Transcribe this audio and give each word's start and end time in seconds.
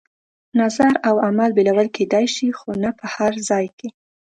نظر 0.59 0.93
او 1.07 1.15
عمل 1.27 1.49
بېلولو 1.57 1.93
کېدای 1.97 2.25
شي، 2.35 2.47
خو 2.59 2.69
نه 2.83 2.89
په 2.99 3.05
هر 3.15 3.33
ځای 3.49 3.65
کې. 3.77 3.87